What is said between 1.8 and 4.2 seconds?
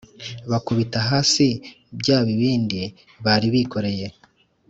bya bibindi bari bikoreye